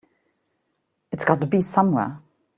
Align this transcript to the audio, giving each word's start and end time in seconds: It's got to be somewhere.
It's 1.11 1.23
got 1.23 1.41
to 1.41 1.45
be 1.45 1.61
somewhere. 1.61 2.19